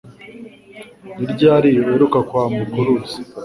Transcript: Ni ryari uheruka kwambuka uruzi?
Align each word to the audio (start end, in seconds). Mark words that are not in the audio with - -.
Ni 1.19 1.25
ryari 1.33 1.69
uheruka 1.81 2.17
kwambuka 2.29 2.75
uruzi? 2.81 3.19